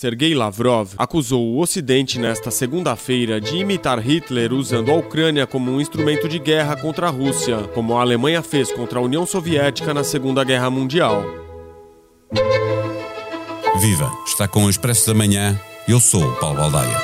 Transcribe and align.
Sergei 0.00 0.34
Lavrov 0.34 0.94
acusou 0.96 1.46
o 1.46 1.60
Ocidente 1.60 2.18
nesta 2.18 2.50
segunda-feira 2.50 3.38
de 3.38 3.58
imitar 3.58 3.98
Hitler 3.98 4.50
usando 4.50 4.90
a 4.90 4.94
Ucrânia 4.94 5.46
como 5.46 5.70
um 5.70 5.78
instrumento 5.78 6.26
de 6.26 6.38
guerra 6.38 6.74
contra 6.74 7.08
a 7.08 7.10
Rússia, 7.10 7.58
como 7.74 7.94
a 7.94 8.00
Alemanha 8.00 8.40
fez 8.40 8.72
contra 8.72 8.98
a 8.98 9.02
União 9.02 9.26
Soviética 9.26 9.92
na 9.92 10.02
Segunda 10.02 10.42
Guerra 10.42 10.70
Mundial. 10.70 11.22
Viva! 13.78 14.10
Está 14.26 14.48
com 14.48 14.64
o 14.64 14.70
Expresso 14.70 15.06
da 15.06 15.12
Manhã. 15.12 15.60
Eu 15.86 16.00
sou 16.00 16.24
o 16.24 16.36
Paulo 16.36 16.56
Baldaia. 16.56 16.96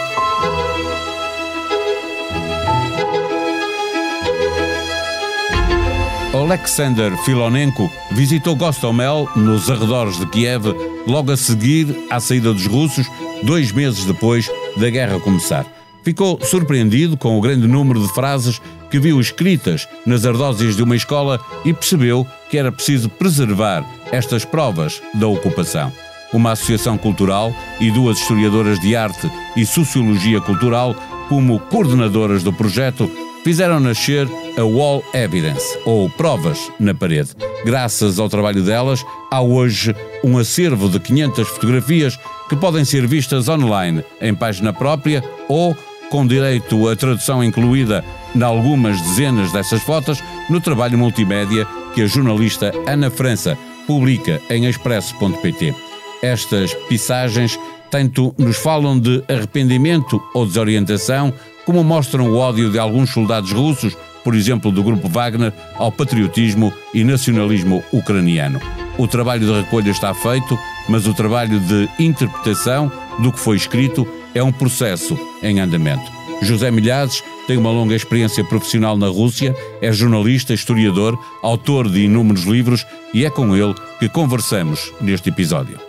Alexander 6.33 7.15
Filonenko 7.25 7.91
visitou 8.13 8.57
Gostomel, 8.57 9.29
nos 9.37 9.71
arredores 9.71 10.19
de 10.19 10.27
Kiev, 10.29 10.96
logo 11.07 11.33
a 11.33 11.37
seguir 11.37 11.87
à 12.11 12.21
saída 12.21 12.53
dos 12.53 12.67
russos, 12.67 13.07
dois 13.43 13.73
meses 13.73 14.05
depois 14.05 14.51
da 14.77 14.91
guerra 14.91 15.21
começar. 15.21 15.67
Ficou 16.03 16.39
surpreendido 16.41 17.17
com 17.17 17.37
o 17.37 17.41
grande 17.41 17.67
número 17.67 18.01
de 18.01 18.09
frases 18.15 18.61
que 18.91 19.01
viu 19.01 19.21
escritas 19.21 19.89
nas 20.07 20.25
ardósias 20.25 20.77
de 20.77 20.83
uma 20.83 20.95
escola 20.95 21.41
e 21.65 21.73
percebeu 21.73 22.25
que 22.49 22.57
era 22.57 22.71
preciso 22.71 23.09
preservar 23.09 23.85
estas 24.13 24.45
provas 24.45 25.03
da 25.15 25.27
ocupação. 25.27 25.93
Uma 26.33 26.53
associação 26.53 26.97
cultural 26.97 27.53
e 27.81 27.91
duas 27.91 28.21
historiadoras 28.21 28.79
de 28.81 28.95
arte 28.95 29.31
e 29.57 29.67
sociologia 29.67 30.41
cultural, 30.41 30.95
como 31.29 31.59
coordenadoras 31.59 32.43
do 32.43 32.53
projeto, 32.53 33.11
fizeram 33.47 33.79
nascer 33.79 34.29
a 34.59 34.65
Wall 34.65 35.05
Evidence, 35.15 35.79
ou 35.85 36.11
Provas 36.11 36.59
na 36.81 36.93
Parede. 36.93 37.31
Graças 37.65 38.19
ao 38.19 38.29
trabalho 38.29 38.61
delas, 38.61 39.07
há 39.31 39.41
hoje 39.41 39.95
um 40.25 40.37
acervo 40.37 40.89
de 40.89 40.99
500 40.99 41.47
fotografias 41.51 42.19
que 42.49 42.57
podem 42.57 42.85
ser 42.85 43.07
vistas 43.07 43.49
online, 43.49 44.03
em 44.21 44.35
página 44.35 44.73
própria 44.73 45.23
ou 45.49 45.77
com 46.11 46.27
direito 46.27 46.89
à 46.89 46.97
tradução 46.97 47.45
incluída 47.45 48.05
em 48.35 48.43
algumas 48.43 49.01
dezenas 49.01 49.53
dessas 49.53 49.81
fotos 49.81 50.21
no 50.51 50.61
trabalho 50.61 50.99
multimédia 50.99 51.69
que 51.95 52.03
a 52.03 52.07
jornalista 52.07 52.73
Ana 52.85 53.11
França 53.11 53.57
publica 53.87 54.43
em 54.51 54.67
expresso.pt. 54.67 55.73
Estas 56.21 56.75
pissagens 56.89 57.57
tanto 57.93 58.35
nos 58.37 58.57
falam 58.57 58.99
de 58.99 59.23
arrependimento 59.29 60.21
ou 60.35 60.45
desorientação, 60.45 61.33
como 61.67 61.85
mostram 61.85 62.31
o 62.31 62.37
ódio 62.39 62.71
de 62.71 62.79
alguns 62.79 63.11
soldados 63.11 63.53
russos, 63.53 63.95
por 64.25 64.35
exemplo 64.35 64.73
do 64.73 64.83
grupo 64.83 65.09
Wagner, 65.09 65.53
ao 65.75 65.93
patriotismo 65.93 66.73
e 66.95 67.05
nacionalismo 67.05 67.83
ucraniano. 67.93 68.61
O 68.97 69.07
trabalho 69.07 69.45
de 69.45 69.53
recolha 69.53 69.91
está 69.91 70.15
feito, 70.15 70.59
mas 70.89 71.07
o 71.07 71.13
trabalho 71.13 71.61
de 71.61 71.89
interpretação 71.99 72.91
do 73.19 73.31
que 73.31 73.41
foi 73.41 73.57
escrito 73.57 74.09
é 74.35 74.43
um 74.43 74.53
processo 74.53 75.19
em 75.43 75.61
andamento. 75.61 76.11
José 76.43 76.71
Milhazes 76.71 77.23
tem 77.47 77.57
uma 77.57 77.71
longa 77.71 77.95
experiência 77.95 78.45
profissional 78.45 78.97
na 78.97 79.09
Rússia, 79.09 79.55
é 79.81 79.93
jornalista, 79.93 80.55
historiador, 80.55 81.19
autor 81.43 81.89
de 81.89 82.01
inúmeros 82.05 82.45
livros 82.45 82.87
e 83.13 83.25
é 83.25 83.31
com 83.31 83.57
ele 83.57 83.75
que 83.99 84.09
conversamos 84.09 84.93
neste 85.01 85.29
episódio. 85.29 85.86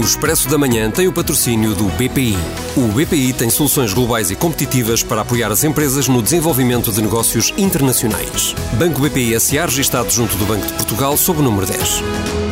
O 0.00 0.02
Expresso 0.02 0.48
da 0.48 0.56
Manhã 0.56 0.90
tem 0.90 1.06
o 1.08 1.12
patrocínio 1.12 1.74
do 1.74 1.84
BPI. 1.90 2.34
O 2.74 2.88
BPI 2.88 3.34
tem 3.34 3.50
soluções 3.50 3.92
globais 3.92 4.30
e 4.30 4.34
competitivas 4.34 5.02
para 5.02 5.20
apoiar 5.20 5.52
as 5.52 5.62
empresas 5.62 6.08
no 6.08 6.22
desenvolvimento 6.22 6.90
de 6.90 7.02
negócios 7.02 7.52
internacionais. 7.58 8.54
Banco 8.78 9.02
BPI 9.02 9.38
SA 9.38 9.66
registado 9.66 10.10
junto 10.10 10.36
do 10.36 10.46
Banco 10.46 10.66
de 10.66 10.72
Portugal 10.72 11.18
sob 11.18 11.40
o 11.40 11.42
número 11.42 11.66
10. 11.66 12.49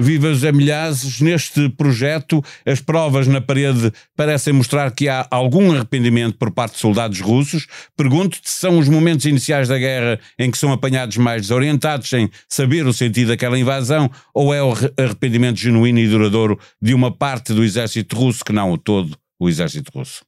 Vivas 0.00 0.44
a 0.44 0.52
milhares 0.52 1.20
neste 1.20 1.68
projeto, 1.70 2.40
as 2.64 2.80
provas 2.80 3.26
na 3.26 3.40
parede 3.40 3.92
parecem 4.16 4.52
mostrar 4.52 4.92
que 4.92 5.08
há 5.08 5.26
algum 5.28 5.72
arrependimento 5.72 6.36
por 6.38 6.52
parte 6.52 6.74
de 6.74 6.78
soldados 6.78 7.20
russos. 7.20 7.66
Pergunto-te 7.96 8.48
se 8.48 8.60
são 8.60 8.78
os 8.78 8.88
momentos 8.88 9.26
iniciais 9.26 9.66
da 9.66 9.76
guerra 9.76 10.20
em 10.38 10.52
que 10.52 10.56
são 10.56 10.72
apanhados 10.72 11.16
mais 11.16 11.42
desorientados 11.42 12.08
sem 12.08 12.30
saber 12.48 12.86
o 12.86 12.92
sentido 12.92 13.28
daquela 13.28 13.58
invasão, 13.58 14.08
ou 14.32 14.54
é 14.54 14.62
o 14.62 14.72
arrependimento 14.96 15.58
genuíno 15.58 15.98
e 15.98 16.06
duradouro 16.06 16.60
de 16.80 16.94
uma 16.94 17.10
parte 17.10 17.52
do 17.52 17.64
exército 17.64 18.14
russo 18.14 18.44
que 18.44 18.52
não 18.52 18.70
o 18.70 18.78
todo 18.78 19.18
o 19.36 19.48
exército 19.48 19.90
russo? 19.92 20.24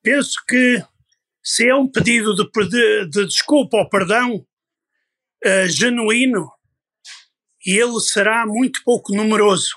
Penso 0.00 0.36
que 0.46 0.80
se 1.42 1.68
é 1.68 1.74
um 1.74 1.88
pedido 1.88 2.36
de, 2.36 2.44
de, 2.68 3.08
de 3.08 3.26
desculpa 3.26 3.78
ou 3.78 3.88
perdão 3.88 4.36
uh, 4.36 5.68
genuíno, 5.68 6.48
e 7.66 7.76
ele 7.76 7.98
será 8.00 8.46
muito 8.46 8.80
pouco 8.84 9.12
numeroso. 9.12 9.76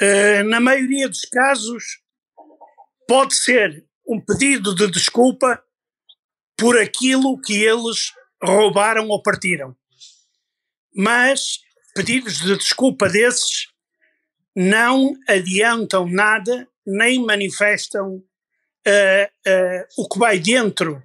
Uh, 0.00 0.42
na 0.48 0.58
maioria 0.58 1.08
dos 1.08 1.20
casos, 1.20 2.00
pode 3.06 3.36
ser 3.36 3.86
um 4.08 4.20
pedido 4.20 4.74
de 4.74 4.90
desculpa 4.90 5.62
por 6.56 6.76
aquilo 6.76 7.40
que 7.40 7.62
eles 7.62 8.12
roubaram 8.42 9.08
ou 9.08 9.22
partiram. 9.22 9.76
Mas 10.94 11.60
pedidos 11.94 12.38
de 12.38 12.56
desculpa 12.56 13.08
desses 13.08 13.68
não 14.54 15.14
adiantam 15.28 16.08
nada, 16.08 16.68
nem 16.84 17.24
manifestam 17.24 18.16
uh, 18.16 18.20
uh, 19.48 19.86
o 19.96 20.08
que 20.08 20.18
vai 20.18 20.40
dentro 20.40 21.02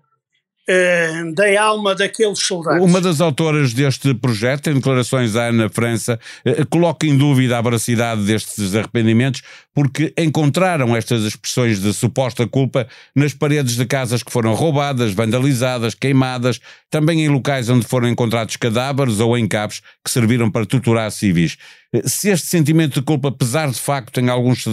uh, 0.69 1.33
da 1.33 1.61
alma 1.61 1.95
daqueles 1.95 2.39
soldados. 2.39 2.83
Uma 2.83 3.00
das 3.00 3.22
autoras 3.22 3.73
deste 3.73 4.13
projeto, 4.13 4.69
em 4.69 4.75
declarações 4.75 5.35
à 5.35 5.47
Ana 5.47 5.69
França, 5.69 6.19
uh, 6.45 6.66
coloca 6.67 7.05
em 7.05 7.17
dúvida 7.17 7.57
a 7.57 7.61
veracidade 7.61 8.23
destes 8.23 8.75
arrependimentos 8.75 9.41
porque 9.73 10.11
encontraram 10.17 10.95
estas 10.95 11.23
expressões 11.23 11.79
de 11.79 11.94
suposta 11.94 12.47
culpa 12.47 12.88
nas 13.16 13.33
paredes 13.33 13.75
de 13.75 13.85
casas 13.85 14.23
que 14.23 14.31
foram 14.31 14.56
roubadas, 14.56 15.13
vandalizadas, 15.13 15.94
queimadas, 15.94 16.59
também 16.89 17.23
em 17.23 17.29
locais 17.29 17.69
onde 17.69 17.85
foram 17.85 18.09
encontrados 18.09 18.56
cadáveres 18.56 19.19
ou 19.19 19.38
em 19.38 19.47
cabos 19.47 19.81
que 20.03 20.09
serviram 20.09 20.50
para 20.50 20.66
torturar 20.66 21.11
civis. 21.11 21.57
Eh, 21.94 22.08
se 22.08 22.30
este 22.30 22.48
sentimento 22.48 23.00
de 23.00 23.06
culpa 23.06 23.31
pesar 23.31 23.70
de 23.70 23.80
facto 23.80 24.20
em 24.20 24.30
alguns 24.30 24.66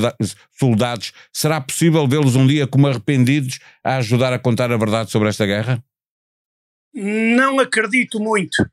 soldados, 0.59 1.13
será 1.33 1.61
possível 1.61 2.07
vê-los 2.07 2.37
um 2.37 2.47
dia 2.47 2.67
como 2.67 2.87
arrependidos 2.87 3.59
a 3.83 3.97
ajudar 3.97 4.33
a 4.33 4.39
contar 4.39 4.71
a 4.73 4.77
verdade 4.77 5.11
sobre 5.11 5.29
esta 5.29 5.47
guerra? 5.47 5.85
Não 6.93 7.59
acredito 7.59 8.21
muito. 8.21 8.71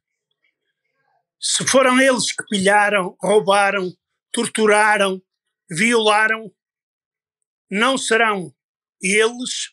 Se 1.39 1.65
foram 1.65 1.99
eles 1.99 2.31
que 2.31 2.43
pilharam, 2.45 3.15
roubaram, 3.19 3.91
torturaram, 4.31 5.19
violaram, 5.69 6.51
não 7.69 7.97
serão 7.97 8.53
eles 9.01 9.71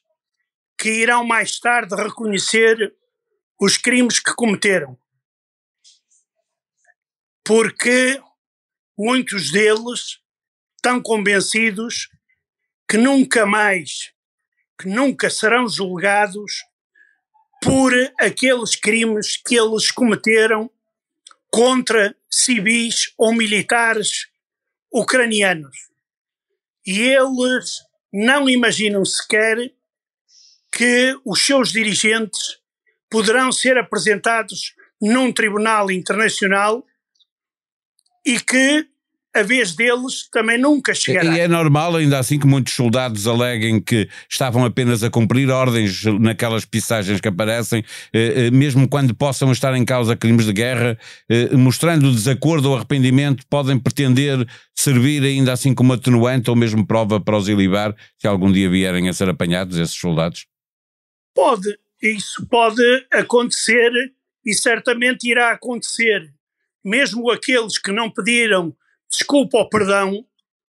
que 0.79 0.89
irão 0.89 1.25
mais 1.25 1.59
tarde 1.59 1.95
reconhecer 1.95 2.95
os 3.61 3.77
crimes 3.77 4.21
que 4.21 4.33
cometeram. 4.35 4.97
Porque 7.45 8.23
muitos 8.98 9.53
deles 9.53 10.19
estão 10.76 11.00
convencidos 11.00 12.09
que 12.88 12.97
nunca 12.97 13.47
mais, 13.47 14.12
que 14.81 14.88
nunca 14.88 15.31
serão 15.31 15.69
julgados 15.69 16.64
por 17.62 17.92
aqueles 18.19 18.75
crimes 18.75 19.37
que 19.37 19.54
eles 19.54 19.91
cometeram 19.91 20.70
contra 21.50 22.16
civis 22.31 23.12
ou 23.16 23.32
militares 23.32 24.28
ucranianos. 24.92 25.76
E 26.87 27.00
eles 27.00 27.82
não 28.12 28.48
imaginam 28.48 29.04
sequer 29.04 29.72
que 30.72 31.19
os 31.25 31.44
seus 31.44 31.70
dirigentes 31.70 32.58
poderão 33.10 33.53
ser 33.53 33.76
apresentados 33.78 34.75
num 35.00 35.32
tribunal 35.32 35.90
internacional 35.90 36.84
e 38.28 38.38
que 38.38 38.86
a 39.34 39.42
vez 39.42 39.75
deles 39.75 40.28
também 40.30 40.58
nunca 40.58 40.94
chegará. 40.94 41.34
E 41.34 41.40
é 41.40 41.48
normal, 41.48 41.96
ainda 41.96 42.19
assim, 42.19 42.38
que 42.38 42.46
muitos 42.46 42.75
soldados 42.75 43.26
aleguem 43.26 43.80
que 43.80 44.08
estavam 44.28 44.64
apenas 44.64 45.02
a 45.02 45.10
cumprir 45.10 45.48
ordens 45.48 46.04
naquelas 46.20 46.64
pissagens 46.66 47.20
que 47.20 47.28
aparecem, 47.28 47.82
eh, 48.12 48.46
eh, 48.46 48.50
mesmo 48.50 48.86
quando 48.86 49.14
possam 49.14 49.50
estar 49.50 49.75
em 49.75 49.84
causa 49.84 50.14
crimes 50.14 50.44
de 50.44 50.52
guerra, 50.52 50.98
eh, 51.28 51.54
mostrando 51.56 52.12
desacordo 52.12 52.70
ou 52.70 52.76
arrependimento, 52.76 53.46
podem 53.48 53.78
pretender 53.78 54.46
servir 54.75 55.22
ainda 55.22 55.52
assim 55.54 55.75
como 55.75 55.94
atenuante 55.94 56.50
ou 56.50 56.56
mesmo 56.56 56.86
prova 56.86 57.19
para 57.19 57.36
os 57.36 57.48
ilibar 57.48 57.94
se 58.19 58.26
algum 58.26 58.52
dia 58.52 58.69
vierem 58.69 59.08
a 59.08 59.12
ser 59.14 59.28
apanhados 59.30 59.78
esses 59.78 59.96
soldados? 59.96 60.46
Pode, 61.34 61.78
isso 62.02 62.46
pode 62.46 62.82
acontecer 63.10 63.90
e 64.44 64.52
certamente 64.52 65.30
irá 65.30 65.52
acontecer. 65.52 66.38
Mesmo 66.84 67.30
aqueles 67.30 67.78
que 67.78 67.92
não 67.92 68.10
pediram 68.10 68.76
desculpa 69.10 69.58
ou 69.58 69.69
perdão, 69.69 70.25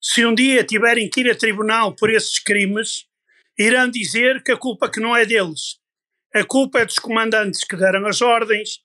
se 0.02 0.26
um 0.26 0.36
dia 0.36 0.64
tiverem 0.64 1.10
que 1.10 1.22
ir 1.22 1.32
a 1.32 1.36
tribunal 1.36 1.96
por 1.96 2.10
esses 2.10 2.38
crimes, 2.38 3.06
irão 3.58 3.90
dizer 3.90 4.44
que 4.44 4.52
a 4.52 4.58
culpa 4.58 4.90
que 4.90 5.00
não 5.00 5.16
é 5.16 5.26
deles. 5.26 5.80
A 6.34 6.44
culpa 6.44 6.80
é 6.80 6.86
dos 6.86 7.00
comandantes 7.00 7.64
que 7.64 7.76
deram 7.76 8.06
as 8.06 8.22
ordens, 8.22 8.82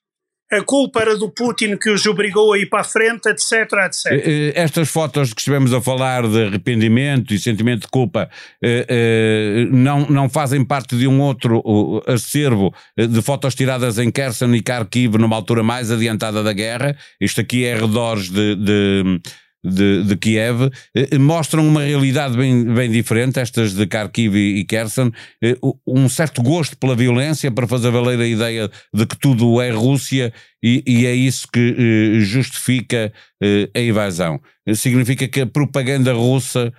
a 0.53 0.63
culpa 0.63 1.01
era 1.01 1.17
do 1.17 1.31
Putin 1.31 1.77
que 1.77 1.91
os 1.91 2.05
obrigou 2.07 2.53
a 2.53 2.59
ir 2.59 2.67
para 2.67 2.81
a 2.81 2.85
frente, 2.85 3.29
etc, 3.29 3.73
etc. 3.87 4.07
Eh, 4.07 4.23
eh, 4.25 4.53
estas 4.57 4.89
fotos 4.89 5.33
que 5.33 5.41
estivemos 5.41 5.73
a 5.73 5.81
falar 5.81 6.27
de 6.27 6.47
arrependimento 6.47 7.33
e 7.33 7.39
sentimento 7.39 7.83
de 7.83 7.89
culpa 7.89 8.29
eh, 8.63 9.67
não, 9.71 10.07
não 10.09 10.29
fazem 10.29 10.65
parte 10.65 10.97
de 10.97 11.07
um 11.07 11.21
outro 11.21 12.03
acervo 12.07 12.75
de 12.97 13.23
fotos 13.23 13.55
tiradas 13.55 13.99
em 13.99 14.11
Kherson 14.11 14.53
e 14.55 14.61
Kharkiv 14.61 15.17
numa 15.19 15.37
altura 15.37 15.63
mais 15.63 15.91
adiantada 15.91 16.43
da 16.43 16.53
guerra. 16.53 16.97
Isto 17.21 17.41
aqui 17.41 17.65
é 17.65 17.75
arredores 17.75 18.29
de, 18.29 18.57
de 18.57 19.21
de, 19.65 20.05
de 20.05 20.17
Kiev, 20.17 20.71
eh, 20.95 21.19
mostram 21.19 21.67
uma 21.67 21.83
realidade 21.83 22.37
bem, 22.37 22.65
bem 22.65 22.91
diferente, 22.91 23.39
estas 23.39 23.75
de 23.75 23.87
Kharkiv 23.87 24.35
e, 24.35 24.61
e 24.61 24.65
Kherson, 24.65 25.11
eh, 25.43 25.57
um 25.87 26.09
certo 26.09 26.43
gosto 26.43 26.77
pela 26.79 26.97
violência 26.97 27.51
para 27.51 27.67
fazer 27.67 27.91
valer 27.91 28.19
a 28.19 28.27
ideia 28.27 28.71
de 28.93 29.07
que 29.07 29.19
tudo 29.19 29.61
é 29.61 29.71
Rússia 29.71 30.33
e, 30.63 30.83
e 30.87 31.07
é 31.07 31.15
isso 31.15 31.47
que 31.53 31.77
eh, 31.79 32.21
justifica 32.21 33.13
a 33.75 33.81
invasão. 33.81 34.39
Significa 34.75 35.27
que 35.27 35.41
a 35.41 35.47
propaganda 35.47 36.13
russa 36.13 36.71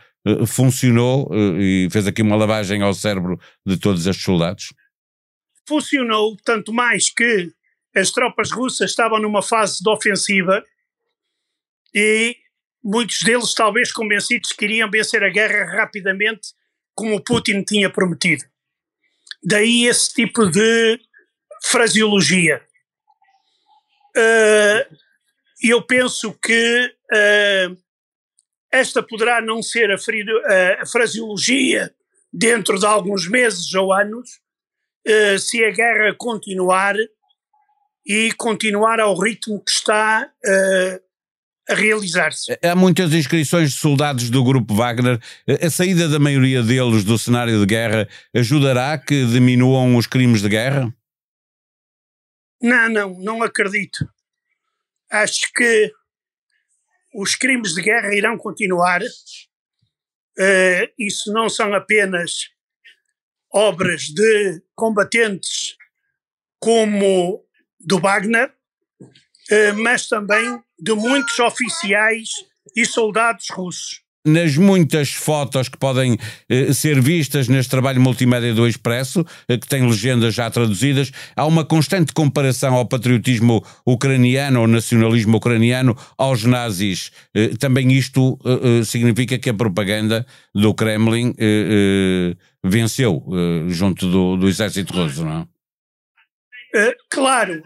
funcionou 0.46 1.28
e 1.60 1.88
fez 1.92 2.06
aqui 2.06 2.22
uma 2.22 2.36
lavagem 2.36 2.84
ao 2.84 2.94
cérebro 2.94 3.40
de 3.66 3.78
todos 3.78 4.06
estes 4.06 4.24
soldados? 4.24 4.72
Funcionou, 5.68 6.38
tanto 6.46 6.72
mais 6.72 7.10
que 7.10 7.52
as 7.96 8.12
tropas 8.12 8.52
russas 8.52 8.92
estavam 8.92 9.20
numa 9.20 9.42
fase 9.42 9.82
de 9.82 9.90
ofensiva 9.90 10.64
e 11.96 12.36
muitos 12.84 13.20
deles 13.20 13.54
talvez 13.54 13.92
convencidos 13.92 14.52
que 14.52 14.58
queriam 14.58 14.90
vencer 14.90 15.24
a 15.24 15.30
guerra 15.30 15.78
rapidamente, 15.78 16.50
como 16.96 17.16
o 17.16 17.24
Putin 17.24 17.64
tinha 17.64 17.90
prometido. 17.90 18.44
Daí 19.44 19.88
esse 19.88 20.14
tipo 20.14 20.50
de 20.50 21.00
fraseologia. 21.64 22.62
Uh, 24.16 24.98
eu 25.64 25.82
penso 25.82 26.34
que 26.34 26.96
uh, 27.14 27.78
esta 28.72 29.02
poderá 29.02 29.42
não 29.42 29.62
ser 29.62 29.92
a, 29.92 29.96
a, 30.82 30.86
fraseologia 30.86 31.94
dentro 32.34 32.80
de 32.80 32.86
alguns 32.86 33.28
meses 33.28 33.74
ou 33.74 33.94
anos, 33.94 34.42
uh, 35.08 35.40
se 35.40 35.64
a 35.64 35.72
guerra 35.72 36.16
continuar 36.18 36.96
e 38.06 38.32
continuar 38.34 39.00
ao 39.00 39.18
ritmo 39.18 39.64
que 39.64 39.72
está 39.72 40.32
a 41.70 41.76
realizar-se. 41.76 42.58
Há 42.64 42.76
muitas 42.76 43.14
inscrições 43.14 43.72
de 43.72 43.78
soldados 43.78 44.30
do 44.30 44.44
grupo 44.44 44.74
Wagner. 44.74 45.20
A 45.62 45.70
saída 45.70 46.08
da 46.08 46.20
maioria 46.20 46.64
deles 46.64 47.04
do 47.04 47.18
cenário 47.18 47.60
de 47.60 47.66
guerra 47.66 48.08
ajudará 48.34 48.98
que 48.98 49.26
diminuam 49.26 49.96
os 49.96 50.08
crimes 50.08 50.42
de 50.42 50.50
guerra? 50.50 50.94
Não, 52.62 52.90
não, 52.90 53.20
não 53.20 53.44
acredito. 53.44 54.08
Acho 55.12 55.52
que 55.54 55.92
os 57.14 57.36
crimes 57.36 57.74
de 57.74 57.82
guerra 57.82 58.16
irão 58.16 58.38
continuar. 58.38 59.02
Uh, 59.02 60.88
isso 60.98 61.32
não 61.34 61.50
são 61.50 61.74
apenas 61.74 62.50
obras 63.54 64.04
de 64.04 64.62
combatentes 64.76 65.76
como 66.60 67.44
do 67.80 68.00
Wagner, 68.00 68.54
mas 69.78 70.08
também 70.08 70.60
de 70.80 70.94
muitos 70.94 71.38
oficiais 71.40 72.30
e 72.76 72.86
soldados 72.86 73.48
russos. 73.52 74.02
Nas 74.26 74.56
muitas 74.56 75.10
fotos 75.10 75.68
que 75.68 75.80
podem 75.80 76.16
eh, 76.48 76.72
ser 76.74 77.02
vistas 77.02 77.48
neste 77.48 77.72
trabalho 77.72 78.00
multimédia 78.00 78.54
do 78.54 78.68
Expresso, 78.68 79.26
eh, 79.48 79.58
que 79.58 79.68
tem 79.68 79.82
legendas 79.82 80.36
já 80.36 80.48
traduzidas, 80.48 81.12
há 81.36 81.44
uma 81.44 81.66
constante 81.66 82.14
comparação 82.14 82.76
ao 82.76 82.86
patriotismo 82.86 83.66
ucraniano, 83.84 84.60
ao 84.60 84.68
nacionalismo 84.68 85.38
ucraniano, 85.38 85.98
aos 86.20 86.44
nazis. 86.44 87.12
Eh, 87.34 87.56
também 87.60 87.92
isto 87.94 88.38
eh, 88.46 88.82
eh, 88.82 88.84
significa 88.84 89.40
que 89.40 89.50
a 89.50 89.56
propaganda 89.56 90.24
do 90.54 90.72
Kremlin 90.76 91.34
eh, 91.40 92.36
venceu 92.64 93.26
junto 93.70 94.08
do, 94.08 94.38
do 94.38 94.48
exército 94.48 94.94
russo, 94.94 95.26
não 95.26 95.48
é? 96.74 96.96
claro, 97.10 97.64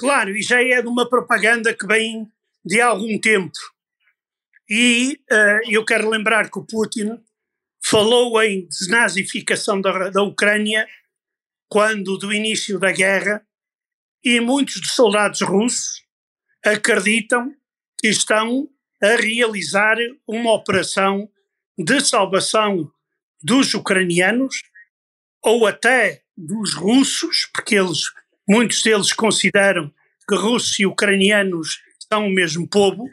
claro, 0.00 0.34
e 0.34 0.42
já 0.42 0.62
é 0.62 0.80
de 0.80 0.88
uma 0.88 1.06
propaganda 1.06 1.74
que 1.74 1.86
vem 1.86 2.26
de 2.64 2.80
algum 2.80 3.18
tempo. 3.20 3.52
E 4.66 5.20
uh, 5.30 5.70
eu 5.70 5.84
quero 5.84 6.08
lembrar 6.08 6.50
que 6.50 6.58
o 6.58 6.64
Putin 6.64 7.22
falou 7.84 8.42
em 8.42 8.66
desnazificação 8.66 9.78
da, 9.78 10.08
da 10.08 10.22
Ucrânia 10.22 10.88
quando 11.68 12.16
do 12.16 12.32
início 12.32 12.78
da 12.78 12.90
guerra 12.90 13.46
e 14.24 14.40
muitos 14.40 14.80
dos 14.80 14.92
soldados 14.92 15.42
russos 15.42 16.02
acreditam 16.64 17.54
que 18.00 18.08
estão 18.08 18.68
a 19.02 19.16
realizar 19.16 19.96
uma 20.26 20.54
operação 20.54 21.30
de 21.78 22.00
salvação 22.00 22.90
dos 23.42 23.74
ucranianos 23.74 24.62
ou 25.42 25.66
até 25.66 26.22
dos 26.36 26.74
russos, 26.74 27.46
porque 27.52 27.76
eles, 27.76 28.02
muitos 28.50 28.82
deles 28.82 29.12
consideram 29.12 29.94
que 30.28 30.34
russos 30.34 30.76
e 30.80 30.84
ucranianos 30.84 31.80
são 32.12 32.26
o 32.26 32.34
mesmo 32.34 32.68
povo, 32.68 33.08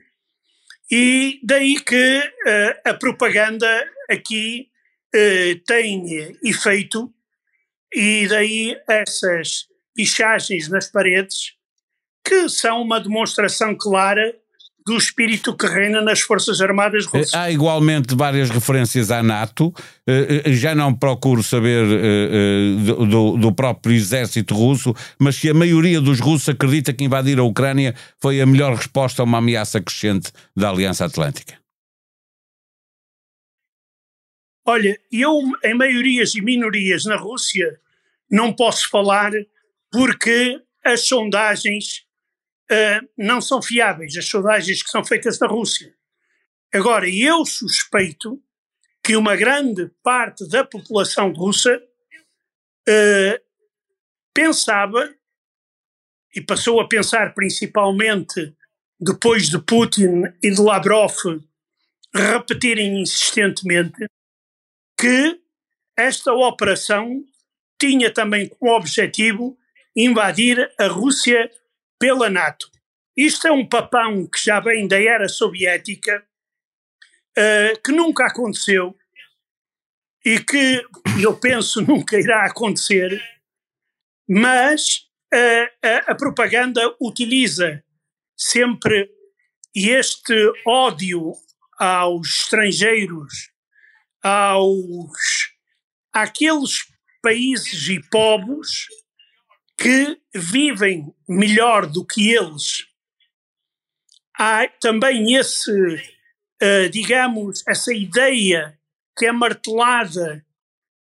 e 0.90 1.40
daí 1.44 1.80
que 1.80 2.20
uh, 2.20 2.90
a 2.90 2.94
propaganda 2.96 3.68
aqui 4.10 4.68
uh, 5.16 5.60
tem 5.68 6.36
efeito, 6.44 7.14
e 7.94 8.28
daí 8.28 8.76
essas 8.90 9.68
pichagens 9.96 10.70
nas 10.70 10.90
paredes, 10.90 11.54
que 12.26 12.50
são 12.50 12.82
uma 12.82 13.00
demonstração 13.00 13.76
clara 13.78 14.36
do 14.88 14.96
espírito 14.96 15.54
que 15.54 15.68
reina 15.68 16.02
nas 16.02 16.22
Forças 16.22 16.62
Armadas 16.62 17.04
eh, 17.04 17.18
russas. 17.18 17.34
Há 17.34 17.52
igualmente 17.52 18.16
várias 18.16 18.50
referências 18.50 19.12
à 19.12 19.22
NATO. 19.22 19.74
Eh, 20.08 20.44
eh, 20.46 20.54
já 20.54 20.74
não 20.74 20.96
procuro 20.96 21.44
saber 21.44 21.86
do, 22.86 23.36
do 23.36 23.54
próprio 23.54 23.94
exército 23.94 24.56
russo, 24.56 24.96
mas 25.20 25.36
se 25.36 25.50
a 25.50 25.54
maioria 25.54 26.00
dos 26.00 26.22
russos 26.22 26.48
acredita 26.48 26.94
que 26.94 27.04
invadir 27.04 27.38
a 27.38 27.44
Ucrânia 27.44 27.94
foi 28.22 28.40
a 28.40 28.46
melhor 28.46 28.74
resposta 28.76 29.22
a 29.22 29.26
uma 29.26 29.40
ameaça 29.40 29.82
crescente 29.82 30.32
da 30.56 30.70
Aliança 30.70 31.04
Atlântica. 31.04 31.56
Olha, 34.66 34.98
eu 35.12 35.38
em 35.66 35.74
maiorias 35.74 36.34
e 36.34 36.42
minorias 36.42 37.04
na 37.04 37.18
Rússia 37.18 37.78
não 38.32 38.54
posso 38.54 38.90
falar 38.90 39.32
porque 39.92 40.62
as 40.84 41.06
sondagens 41.06 42.07
uh, 42.72 43.10
não 43.18 43.42
são 43.42 43.62
fiáveis, 43.62 44.16
as 44.16 44.26
sondagens 44.26 44.84
que 44.84 44.90
são 44.90 45.04
feitas 45.04 45.40
na 45.40 45.48
Rússia. 45.48 45.94
Agora, 46.74 47.10
eu 47.10 47.46
suspeito 47.46 48.42
que 49.04 49.16
uma 49.16 49.36
grande 49.36 49.90
parte 50.04 50.48
da 50.50 50.66
população 50.66 51.32
russa 51.32 51.82
uh, 52.90 53.44
pensava, 54.34 55.14
e 56.36 56.42
passou 56.42 56.80
a 56.80 56.88
pensar 56.88 57.34
principalmente 57.34 58.54
depois 59.00 59.50
de 59.50 59.58
Putin 59.60 60.24
e 60.44 60.52
de 60.52 60.62
Lavrov 60.62 61.16
repetirem 62.14 63.02
insistentemente, 63.02 64.08
que 65.00 65.40
esta 65.96 66.34
operação 66.34 67.24
tinha 67.80 68.12
também 68.12 68.48
como 68.48 68.76
objetivo 68.76 69.58
invadir 69.96 70.72
a 70.80 70.88
Rússia 70.88 71.50
pela 72.00 72.30
NATO. 72.30 72.70
Isto 73.16 73.48
é 73.48 73.52
um 73.52 73.68
papão 73.68 74.28
que 74.28 74.40
já 74.40 74.60
vem 74.60 74.88
da 74.88 75.02
era 75.02 75.28
soviética, 75.28 76.24
uh, 77.38 77.82
que 77.84 77.92
nunca 77.92 78.28
aconteceu 78.28 78.96
e 80.24 80.40
que 80.40 80.86
eu 81.22 81.38
penso 81.40 81.82
nunca 81.82 82.20
irá 82.20 82.46
acontecer, 82.46 83.22
mas 84.30 85.08
uh, 85.34 85.88
a, 86.08 86.12
a 86.12 86.16
propaganda 86.16 86.82
utiliza 87.02 87.84
sempre 88.36 89.10
este 89.74 90.36
ódio 90.66 91.34
aos 91.80 92.42
estrangeiros, 92.42 93.52
aos 94.22 95.56
àqueles 96.14 96.86
países 97.22 97.88
e 97.88 98.02
povos 98.10 98.88
que 99.78 100.20
vivem 100.34 101.14
melhor 101.28 101.86
do 101.86 102.04
que 102.06 102.32
eles. 102.32 102.88
Há 104.38 104.68
também 104.80 105.36
esse, 105.36 105.72
uh, 105.72 106.90
digamos, 106.92 107.64
essa 107.68 107.94
ideia 107.94 108.78
que 109.18 109.26
é 109.26 109.32
martelada 109.32 110.46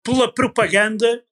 pela 0.03 0.31
propaganda 0.31 1.23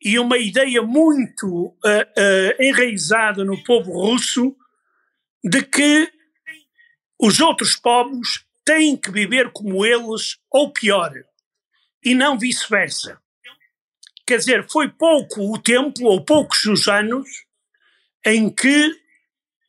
e 0.00 0.18
uma 0.18 0.36
ideia 0.38 0.82
muito 0.82 1.46
uh, 1.46 1.72
uh, 1.72 2.62
enraizada 2.62 3.44
no 3.44 3.62
povo 3.64 3.92
russo 3.92 4.54
de 5.42 5.62
que 5.62 6.12
os 7.18 7.40
outros 7.40 7.76
povos 7.76 8.46
têm 8.64 8.96
que 8.96 9.10
viver 9.10 9.50
como 9.52 9.84
eles 9.84 10.38
ou 10.50 10.72
pior, 10.72 11.12
e 12.04 12.14
não 12.14 12.38
vice-versa. 12.38 13.20
Quer 14.26 14.38
dizer, 14.38 14.66
foi 14.70 14.88
pouco 14.88 15.52
o 15.52 15.58
tempo, 15.58 16.04
ou 16.04 16.24
poucos 16.24 16.64
os 16.64 16.88
anos, 16.88 17.28
em 18.24 18.48
que 18.48 18.90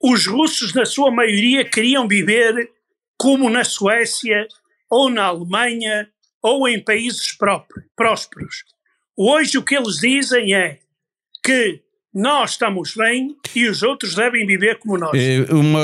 os 0.02 0.28
russos, 0.28 0.74
na 0.74 0.86
sua 0.86 1.12
maioria, 1.12 1.70
queriam 1.70 2.08
viver 2.08 2.72
como 3.18 3.50
na 3.50 3.64
Suécia 3.64 4.48
ou 4.90 5.10
na 5.10 5.26
Alemanha 5.26 6.10
ou 6.42 6.68
em 6.68 6.84
países 6.84 7.36
prósperos. 7.96 8.64
Hoje 9.18 9.58
o 9.58 9.64
que 9.64 9.76
eles 9.76 9.98
dizem 9.98 10.54
é 10.54 10.80
que 11.44 11.82
nós 12.16 12.52
estamos 12.52 12.94
bem 12.96 13.36
e 13.54 13.68
os 13.68 13.84
outros 13.84 14.16
devem 14.16 14.48
viver 14.48 14.80
como 14.80 14.98
nós. 14.98 15.12
Eh, 15.14 15.46
uma 15.52 15.80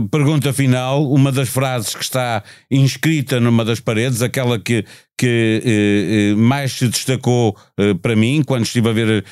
uh, 0.00 0.08
pergunta 0.08 0.50
final, 0.50 1.06
uma 1.12 1.30
das 1.30 1.50
frases 1.50 1.94
que 1.94 2.02
está 2.02 2.42
inscrita 2.70 3.38
numa 3.38 3.62
das 3.66 3.78
paredes, 3.78 4.22
aquela 4.22 4.58
que, 4.58 4.86
que 5.14 6.32
uh, 6.34 6.38
mais 6.38 6.72
se 6.72 6.88
destacou 6.88 7.54
uh, 7.78 7.94
para 7.96 8.16
mim 8.16 8.42
quando 8.42 8.64
estive 8.64 8.88
a 8.88 8.92
ver 8.94 9.24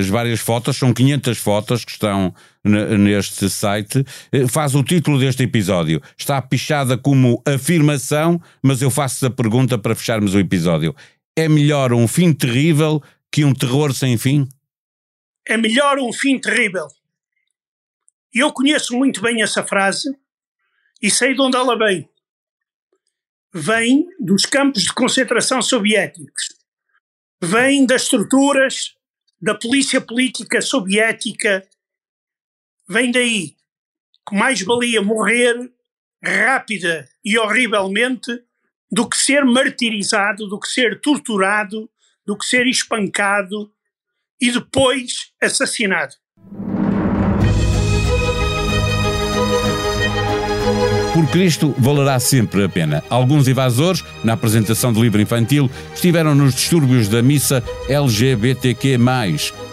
as 0.00 0.08
várias 0.08 0.40
fotos, 0.40 0.76
são 0.76 0.92
500 0.92 1.38
fotos 1.38 1.84
que 1.84 1.92
estão 1.92 2.34
neste 2.98 3.48
site, 3.48 4.04
faz 4.48 4.74
o 4.74 4.82
título 4.82 5.20
deste 5.20 5.44
episódio. 5.44 6.02
Está 6.18 6.42
pichada 6.42 6.98
como 6.98 7.40
afirmação, 7.46 8.40
mas 8.60 8.82
eu 8.82 8.90
faço 8.90 9.24
a 9.24 9.30
pergunta 9.30 9.78
para 9.78 9.94
fecharmos 9.94 10.34
o 10.34 10.38
episódio. 10.40 10.94
É 11.36 11.48
melhor 11.48 11.92
um 11.92 12.08
fim 12.08 12.32
terrível 12.32 13.00
que 13.32 13.44
um 13.44 13.54
terror 13.54 13.94
sem 13.94 14.18
fim? 14.18 14.48
É 15.46 15.56
melhor 15.56 15.98
um 15.98 16.12
fim 16.12 16.38
terrível. 16.38 16.86
Eu 18.32 18.52
conheço 18.52 18.96
muito 18.96 19.20
bem 19.20 19.42
essa 19.42 19.66
frase 19.66 20.16
e 21.02 21.10
sei 21.10 21.34
de 21.34 21.40
onde 21.40 21.56
ela 21.56 21.76
vem. 21.76 22.08
Vem 23.52 24.06
dos 24.20 24.46
campos 24.46 24.82
de 24.82 24.92
concentração 24.92 25.60
soviéticos. 25.60 26.48
Vem 27.42 27.84
das 27.84 28.02
estruturas 28.02 28.94
da 29.40 29.54
polícia 29.54 30.00
política 30.00 30.60
soviética. 30.60 31.66
Vem 32.88 33.10
daí 33.10 33.56
que 34.28 34.36
mais 34.36 34.60
valia 34.62 35.02
morrer 35.02 35.72
rápida 36.22 37.08
e 37.24 37.38
horrivelmente 37.38 38.44
do 38.92 39.08
que 39.08 39.16
ser 39.16 39.44
martirizado, 39.44 40.48
do 40.48 40.60
que 40.60 40.68
ser 40.68 41.00
torturado, 41.00 41.90
do 42.26 42.36
que 42.36 42.44
ser 42.44 42.66
espancado, 42.66 43.72
e 44.40 44.50
depois 44.50 45.30
assassinado. 45.42 46.14
Por 51.12 51.26
Cristo 51.26 51.74
valerá 51.76 52.18
sempre 52.18 52.64
a 52.64 52.68
pena. 52.68 53.02
Alguns 53.10 53.46
invasores, 53.48 54.02
na 54.24 54.32
apresentação 54.32 54.92
do 54.92 55.02
livro 55.02 55.20
infantil, 55.20 55.68
estiveram 55.94 56.34
nos 56.34 56.54
distúrbios 56.54 57.08
da 57.08 57.20
missa 57.20 57.62
LGBTQ. 57.88 58.96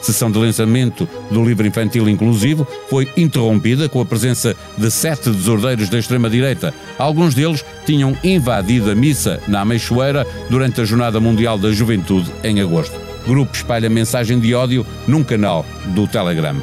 Sessão 0.02 0.32
de 0.32 0.40
lançamento 0.40 1.08
do 1.32 1.46
livro 1.46 1.66
infantil 1.66 2.10
inclusivo 2.10 2.68
foi 2.90 3.08
interrompida 3.16 3.88
com 3.88 4.02
a 4.02 4.06
presença 4.06 4.56
de 4.78 4.92
sete 4.92 5.30
desordeiros 5.30 5.90
da 5.90 6.00
extrema-direita. 6.00 6.74
Alguns 6.98 7.34
deles 7.34 7.64
tinham 7.86 8.18
invadido 8.24 8.92
a 8.92 8.96
missa 8.96 9.42
na 9.48 9.62
Ameixoeira 9.62 10.26
durante 10.50 10.82
a 10.82 10.86
Jornada 10.86 11.20
Mundial 11.20 11.58
da 11.58 11.72
Juventude 11.72 12.30
em 12.44 12.60
agosto 12.60 13.07
grupo 13.28 13.54
espalha 13.54 13.90
mensagem 13.90 14.40
de 14.40 14.56
ódio 14.56 14.86
num 15.08 15.24
canal 15.24 15.66
do 15.88 16.08
Telegram. 16.08 16.56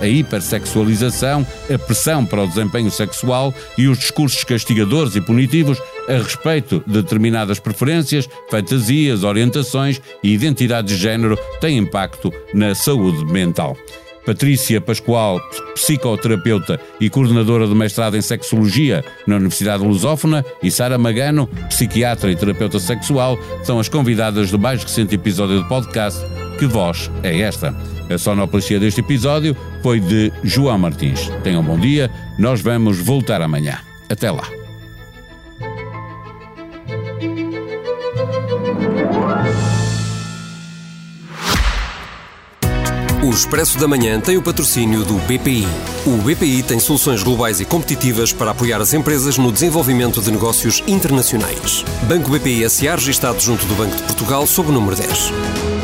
A 0.00 0.06
hipersexualização, 0.06 1.46
a 1.72 1.78
pressão 1.78 2.24
para 2.24 2.44
o 2.44 2.46
desempenho 2.46 2.90
sexual 2.90 3.52
e 3.76 3.88
os 3.88 3.98
discursos 3.98 4.44
castigadores 4.44 5.16
e 5.16 5.20
punitivos 5.20 5.78
a 6.08 6.12
respeito 6.12 6.82
de 6.86 7.02
determinadas 7.02 7.58
preferências, 7.58 8.28
fantasias, 8.50 9.24
orientações 9.24 10.00
e 10.22 10.32
identidade 10.32 10.88
de 10.88 10.96
género 10.96 11.38
têm 11.60 11.78
impacto 11.78 12.32
na 12.54 12.74
saúde 12.74 13.24
mental. 13.24 13.76
Patrícia 14.26 14.80
Pascoal, 14.80 15.40
psicoterapeuta 15.74 16.80
e 17.00 17.08
coordenadora 17.08 17.66
do 17.68 17.76
mestrado 17.76 18.16
em 18.16 18.20
Sexologia 18.20 19.04
na 19.26 19.36
Universidade 19.36 19.84
Lusófona, 19.84 20.44
e 20.60 20.70
Sara 20.70 20.98
Magano, 20.98 21.46
psiquiatra 21.68 22.30
e 22.30 22.36
terapeuta 22.36 22.80
sexual, 22.80 23.38
são 23.62 23.78
as 23.78 23.88
convidadas 23.88 24.50
do 24.50 24.58
mais 24.58 24.82
recente 24.82 25.14
episódio 25.14 25.60
do 25.62 25.68
podcast 25.68 26.20
Que 26.58 26.66
Voz 26.66 27.08
é 27.22 27.40
Esta? 27.40 27.74
A 28.10 28.18
sonoplastia 28.18 28.80
deste 28.80 29.00
episódio 29.00 29.56
foi 29.82 30.00
de 30.00 30.32
João 30.42 30.78
Martins. 30.78 31.30
Tenham 31.42 31.60
um 31.60 31.64
bom 31.64 31.78
dia, 31.78 32.10
nós 32.38 32.60
vamos 32.60 32.98
voltar 32.98 33.40
amanhã. 33.40 33.78
Até 34.08 34.30
lá. 34.30 34.65
O 43.26 43.30
Expresso 43.30 43.76
da 43.76 43.88
Manhã 43.88 44.20
tem 44.20 44.36
o 44.36 44.42
patrocínio 44.42 45.04
do 45.04 45.14
BPI. 45.14 45.66
O 46.06 46.16
BPI 46.18 46.62
tem 46.62 46.78
soluções 46.78 47.24
globais 47.24 47.60
e 47.60 47.64
competitivas 47.64 48.32
para 48.32 48.52
apoiar 48.52 48.80
as 48.80 48.94
empresas 48.94 49.36
no 49.36 49.50
desenvolvimento 49.50 50.22
de 50.22 50.30
negócios 50.30 50.80
internacionais. 50.86 51.84
Banco 52.04 52.30
BPI 52.30 52.70
SA 52.70 52.94
registado 52.94 53.40
junto 53.40 53.66
do 53.66 53.74
Banco 53.74 53.96
de 53.96 54.02
Portugal 54.04 54.46
sob 54.46 54.68
o 54.68 54.72
número 54.72 54.94
10. 54.94 55.75